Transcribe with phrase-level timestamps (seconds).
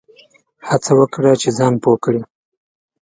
[0.67, 2.21] هڅه وکړه چي ځان پوه کړې!